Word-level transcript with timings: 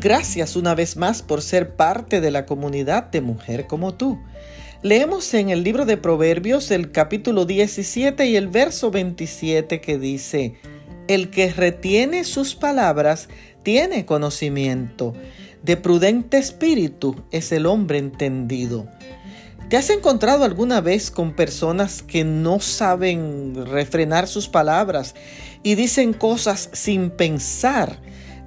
Gracias 0.00 0.56
una 0.56 0.74
vez 0.74 0.96
más 0.98 1.22
por 1.22 1.40
ser 1.40 1.74
parte 1.74 2.20
de 2.20 2.30
la 2.30 2.44
comunidad 2.44 3.04
de 3.04 3.22
Mujer 3.22 3.66
como 3.66 3.94
tú. 3.94 4.20
Leemos 4.82 5.32
en 5.32 5.48
el 5.48 5.64
libro 5.64 5.86
de 5.86 5.96
Proverbios 5.96 6.70
el 6.70 6.92
capítulo 6.92 7.46
17 7.46 8.26
y 8.26 8.36
el 8.36 8.48
verso 8.48 8.90
27 8.90 9.80
que 9.80 9.98
dice, 9.98 10.54
El 11.08 11.30
que 11.30 11.50
retiene 11.50 12.24
sus 12.24 12.54
palabras 12.54 13.28
tiene 13.62 14.04
conocimiento, 14.04 15.14
de 15.62 15.78
prudente 15.78 16.36
espíritu 16.36 17.24
es 17.30 17.50
el 17.50 17.64
hombre 17.64 17.96
entendido. 17.96 18.86
¿Te 19.70 19.78
has 19.78 19.88
encontrado 19.88 20.44
alguna 20.44 20.82
vez 20.82 21.10
con 21.10 21.32
personas 21.32 22.02
que 22.02 22.22
no 22.22 22.60
saben 22.60 23.66
refrenar 23.66 24.28
sus 24.28 24.46
palabras 24.48 25.14
y 25.62 25.74
dicen 25.74 26.12
cosas 26.12 26.68
sin 26.74 27.10
pensar 27.10 27.98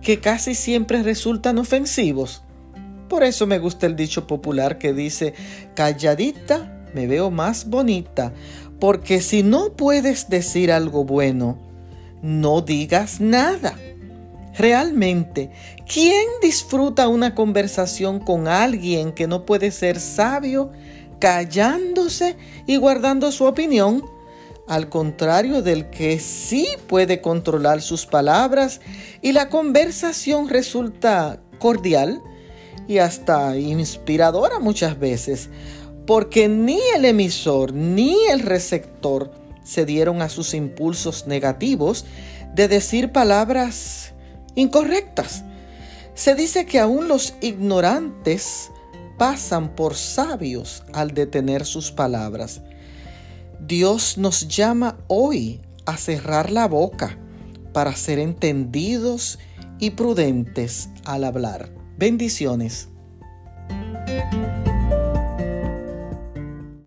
que 0.01 0.19
casi 0.19 0.55
siempre 0.55 1.03
resultan 1.03 1.57
ofensivos? 1.57 2.43
Por 3.07 3.23
eso 3.23 3.47
me 3.47 3.59
gusta 3.59 3.87
el 3.87 3.95
dicho 3.95 4.27
popular 4.27 4.77
que 4.77 4.93
dice, 4.93 5.33
calladita 5.75 6.75
me 6.93 7.07
veo 7.07 7.31
más 7.31 7.69
bonita, 7.69 8.33
porque 8.79 9.21
si 9.21 9.43
no 9.43 9.73
puedes 9.73 10.29
decir 10.29 10.71
algo 10.71 11.03
bueno, 11.03 11.57
no 12.21 12.61
digas 12.61 13.19
nada. 13.19 13.75
Realmente, 14.57 15.51
¿quién 15.91 16.25
disfruta 16.41 17.07
una 17.07 17.33
conversación 17.33 18.19
con 18.19 18.47
alguien 18.47 19.13
que 19.13 19.27
no 19.27 19.45
puede 19.45 19.71
ser 19.71 19.99
sabio, 19.99 20.71
callándose 21.19 22.35
y 22.65 22.77
guardando 22.77 23.31
su 23.31 23.45
opinión? 23.45 24.03
Al 24.69 24.87
contrario 24.87 25.63
del 25.63 25.89
que 25.89 26.19
sí 26.19 26.67
puede 26.87 27.21
controlar 27.21 27.81
sus 27.81 28.05
palabras 28.05 28.81
y 29.19 29.31
la 29.31 29.49
conversación 29.49 30.47
resulta 30.47 31.41
cordial, 31.57 32.21
y 32.87 32.99
hasta 32.99 33.57
inspiradora 33.57 34.59
muchas 34.59 34.99
veces, 34.99 35.49
porque 36.05 36.47
ni 36.47 36.79
el 36.95 37.05
emisor 37.05 37.73
ni 37.73 38.15
el 38.29 38.41
receptor 38.41 39.31
se 39.63 39.85
dieron 39.85 40.21
a 40.21 40.29
sus 40.29 40.53
impulsos 40.53 41.25
negativos 41.25 42.05
de 42.53 42.67
decir 42.67 43.11
palabras 43.11 44.13
incorrectas. 44.53 45.43
Se 46.13 46.35
dice 46.35 46.67
que 46.67 46.77
aún 46.77 47.07
los 47.07 47.33
ignorantes 47.41 48.69
pasan 49.17 49.75
por 49.75 49.95
sabios 49.95 50.83
al 50.93 51.15
detener 51.15 51.65
sus 51.65 51.91
palabras. 51.91 52.61
Dios 53.59 54.17
nos 54.17 54.47
llama 54.47 54.97
hoy 55.07 55.61
a 55.85 55.97
cerrar 55.97 56.51
la 56.51 56.67
boca 56.67 57.17
para 57.73 57.95
ser 57.95 58.19
entendidos 58.19 59.39
y 59.79 59.91
prudentes 59.91 60.89
al 61.05 61.23
hablar. 61.23 61.69
Bendiciones. 61.97 62.89